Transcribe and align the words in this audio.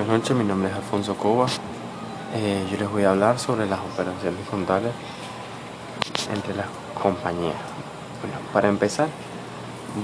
Buenas 0.00 0.20
noches, 0.20 0.34
mi 0.34 0.44
nombre 0.44 0.70
es 0.70 0.76
Alfonso 0.76 1.14
Cova. 1.14 1.46
Eh, 2.34 2.66
yo 2.70 2.78
les 2.78 2.90
voy 2.90 3.04
a 3.04 3.10
hablar 3.10 3.38
sobre 3.38 3.66
las 3.66 3.80
operaciones 3.80 4.48
contables 4.48 4.92
entre 6.32 6.54
las 6.54 6.68
compañías. 6.94 7.56
Bueno, 8.22 8.38
para 8.50 8.68
empezar, 8.68 9.08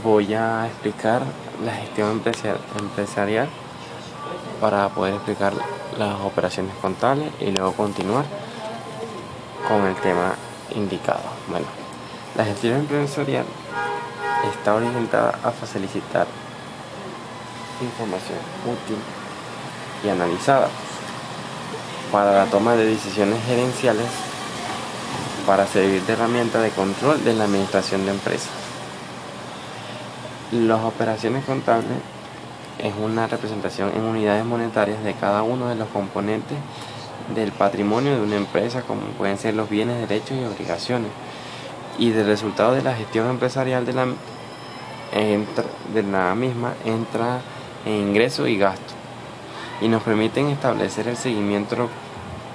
voy 0.04 0.34
a 0.34 0.66
explicar 0.66 1.22
la 1.64 1.72
gestión 1.72 2.22
empresarial 2.78 3.48
para 4.60 4.90
poder 4.90 5.14
explicar 5.14 5.54
las 5.98 6.20
operaciones 6.20 6.74
contables 6.82 7.32
y 7.40 7.52
luego 7.52 7.72
continuar 7.72 8.26
con 9.66 9.86
el 9.86 9.94
tema 9.94 10.34
indicado. 10.74 11.24
Bueno, 11.48 11.66
la 12.36 12.44
gestión 12.44 12.80
empresarial 12.80 13.46
está 14.52 14.74
orientada 14.74 15.38
a 15.42 15.50
facilitar 15.52 16.26
información 17.80 18.38
útil 18.66 18.98
y 20.04 20.08
analizada 20.08 20.68
para 22.12 22.32
la 22.32 22.44
toma 22.46 22.74
de 22.76 22.86
decisiones 22.86 23.38
gerenciales 23.46 24.06
para 25.46 25.66
servir 25.66 26.02
de 26.02 26.12
herramienta 26.12 26.60
de 26.60 26.70
control 26.70 27.24
de 27.24 27.34
la 27.34 27.44
administración 27.44 28.04
de 28.04 28.12
empresas. 28.12 28.50
Las 30.52 30.82
operaciones 30.82 31.44
contables 31.44 31.98
es 32.78 32.92
una 33.02 33.26
representación 33.26 33.92
en 33.94 34.02
unidades 34.02 34.44
monetarias 34.44 35.02
de 35.04 35.14
cada 35.14 35.42
uno 35.42 35.68
de 35.68 35.76
los 35.76 35.88
componentes 35.88 36.58
del 37.34 37.52
patrimonio 37.52 38.14
de 38.16 38.22
una 38.22 38.36
empresa, 38.36 38.82
como 38.82 39.02
pueden 39.18 39.38
ser 39.38 39.54
los 39.54 39.68
bienes, 39.68 40.08
derechos 40.08 40.36
y 40.36 40.44
obligaciones, 40.44 41.10
y 41.98 42.10
del 42.10 42.26
resultado 42.26 42.74
de 42.74 42.82
la 42.82 42.94
gestión 42.94 43.28
empresarial 43.28 43.86
de 43.86 43.92
la, 43.94 44.06
de 45.92 46.02
la 46.02 46.34
misma 46.34 46.74
entra 46.84 47.40
en 47.84 48.08
ingresos 48.08 48.48
y 48.48 48.58
gastos 48.58 48.95
y 49.80 49.88
nos 49.88 50.02
permiten 50.02 50.48
establecer 50.48 51.08
el 51.08 51.16
seguimiento 51.16 51.88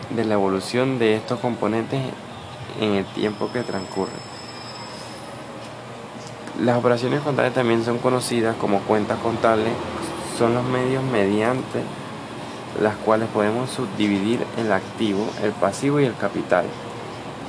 de 0.10 0.26
la 0.26 0.34
evolución 0.34 1.00
de 1.00 1.16
estos 1.16 1.40
componentes 1.40 2.02
en 2.80 2.94
el 2.94 3.06
tiempo 3.06 3.50
que 3.52 3.64
transcurre. 3.64 4.12
Las 6.60 6.78
operaciones 6.78 7.22
contables 7.22 7.54
también 7.54 7.84
son 7.84 7.98
conocidas 8.00 8.56
como 8.58 8.80
cuentas 8.82 9.20
contables, 9.20 9.74
son 10.38 10.54
los 10.54 10.64
medios 10.64 11.04
mediante 11.04 11.82
las 12.82 12.96
cuales 12.98 13.28
podemos 13.30 13.70
subdividir 13.70 14.46
el 14.58 14.72
activo, 14.72 15.28
el 15.44 15.52
pasivo 15.52 16.00
y 16.00 16.06
el 16.06 16.16
capital, 16.16 16.66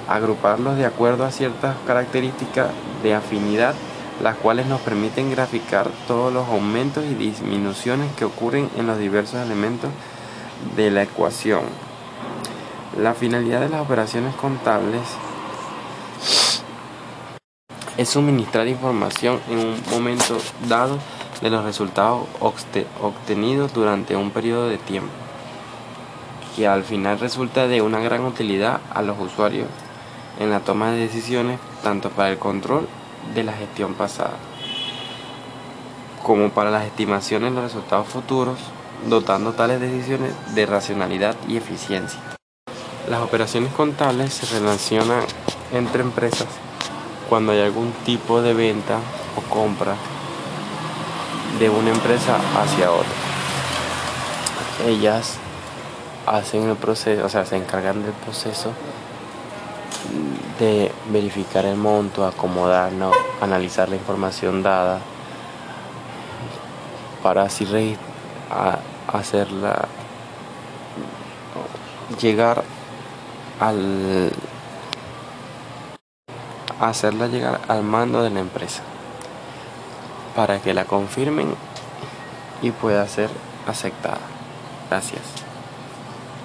agruparlos 0.09 0.77
de 0.77 0.87
acuerdo 0.87 1.25
a 1.25 1.31
ciertas 1.31 1.77
características 1.87 2.69
de 3.03 3.15
afinidad 3.15 3.75
las 4.21 4.37
cuales 4.37 4.67
nos 4.67 4.81
permiten 4.81 5.31
graficar 5.31 5.91
todos 6.07 6.33
los 6.33 6.47
aumentos 6.49 7.05
y 7.05 7.15
disminuciones 7.15 8.13
que 8.15 8.25
ocurren 8.25 8.69
en 8.77 8.87
los 8.87 8.99
diversos 8.99 9.41
elementos 9.41 9.91
de 10.77 10.91
la 10.91 11.03
ecuación. 11.03 11.63
La 13.01 13.15
finalidad 13.15 13.61
de 13.61 13.69
las 13.69 13.81
operaciones 13.81 14.35
contables 14.35 15.01
es 17.97 18.09
suministrar 18.09 18.69
información 18.69 19.41
en 19.49 19.59
un 19.59 19.83
momento 19.91 20.39
dado 20.69 20.99
de 21.41 21.51
los 21.51 21.65
resultados 21.65 22.27
obtenidos 23.01 23.73
durante 23.73 24.15
un 24.15 24.31
periodo 24.31 24.69
de 24.69 24.79
tiempo, 24.79 25.13
que 26.55 26.69
al 26.69 26.85
final 26.85 27.19
resulta 27.19 27.67
de 27.67 27.83
una 27.83 28.01
gran 28.01 28.25
utilidad 28.25 28.81
a 28.95 29.03
los 29.03 29.19
usuarios 29.19 29.69
en 30.39 30.51
la 30.51 30.61
toma 30.61 30.93
de 30.93 31.01
decisiones 31.01 31.59
tanto 31.83 32.11
para 32.11 32.31
el 32.31 32.39
control 32.39 32.87
de 33.35 33.43
la 33.45 33.53
gestión 33.53 33.95
pasada, 33.95 34.37
como 36.23 36.51
para 36.51 36.71
las 36.71 36.85
estimaciones 36.85 37.51
de 37.51 37.57
los 37.57 37.65
resultados 37.65 38.09
futuros, 38.09 38.59
dotando 39.09 39.53
tales 39.53 39.81
decisiones 39.81 40.33
de 40.55 40.67
racionalidad 40.67 41.37
y 41.49 41.57
eficiencia. 41.57 42.21
Las 43.09 43.21
operaciones 43.21 43.73
contables 43.73 44.33
se 44.35 44.59
relacionan 44.59 45.25
entre 45.73 46.03
empresas 46.03 46.49
cuando 47.29 47.53
hay 47.53 47.61
algún 47.61 47.93
tipo 48.05 48.43
de 48.43 48.55
venta 48.55 48.99
o 49.37 49.41
compra 49.53 49.97
de 51.59 51.69
una 51.69 51.91
empresa 51.91 52.37
hacia 52.61 52.93
otra. 52.93 53.11
Ellas 54.87 55.39
hacen 56.27 56.69
el 56.69 56.77
proceso, 56.77 57.25
o 57.25 57.29
sea, 57.29 57.45
se 57.45 57.57
encargan 57.57 58.03
del 58.03 58.13
proceso 58.13 58.73
de 60.59 60.93
verificar 61.11 61.65
el 61.65 61.77
monto, 61.77 62.27
acomodarlo, 62.27 63.13
analizar 63.41 63.89
la 63.89 63.97
información 63.97 64.63
dada 64.63 65.01
para 67.23 67.43
así 67.43 67.97
hacerla 69.07 69.89
llegar 72.21 72.63
al 73.61 74.33
hacerla 76.81 77.29
llegar 77.29 77.61
al 77.69 77.83
mando 77.83 78.23
de 78.23 78.31
la 78.31 78.41
empresa 78.41 78.83
para 80.35 80.61
que 80.61 80.75
la 80.75 80.85
confirmen 80.85 81.55
y 82.61 82.71
pueda 82.71 83.07
ser 83.07 83.31
aceptada. 83.67 84.21
Gracias. 84.91 85.42